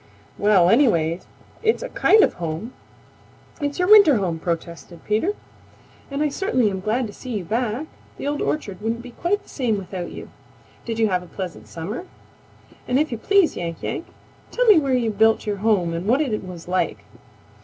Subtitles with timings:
[0.39, 1.19] "Well anyway,
[1.61, 2.73] it's a kind of home;
[3.61, 5.35] it's your winter home," protested Peter,
[6.09, 7.85] "and I certainly am glad to see you back.
[8.17, 10.31] The Old Orchard wouldn't be quite the same without you.
[10.85, 12.07] Did you have a pleasant summer?
[12.87, 14.07] And if you please, Yank Yank,
[14.49, 17.05] tell me where you built your home and what it was like."